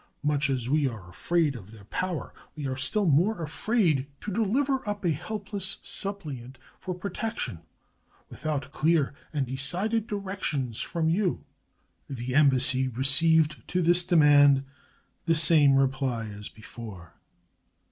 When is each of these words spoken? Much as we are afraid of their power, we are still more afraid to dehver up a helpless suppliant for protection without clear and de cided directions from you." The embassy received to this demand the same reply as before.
Much 0.23 0.49
as 0.49 0.67
we 0.67 0.87
are 0.87 1.07
afraid 1.11 1.55
of 1.55 1.69
their 1.69 1.83
power, 1.83 2.33
we 2.55 2.65
are 2.65 2.75
still 2.75 3.05
more 3.05 3.39
afraid 3.43 4.07
to 4.19 4.31
dehver 4.31 4.81
up 4.87 5.05
a 5.05 5.11
helpless 5.11 5.77
suppliant 5.83 6.57
for 6.79 6.95
protection 6.95 7.59
without 8.27 8.71
clear 8.71 9.13
and 9.31 9.45
de 9.45 9.55
cided 9.55 10.07
directions 10.07 10.81
from 10.81 11.07
you." 11.07 11.43
The 12.09 12.33
embassy 12.33 12.87
received 12.87 13.61
to 13.67 13.83
this 13.83 14.03
demand 14.03 14.63
the 15.27 15.35
same 15.35 15.75
reply 15.75 16.29
as 16.29 16.49
before. 16.49 17.13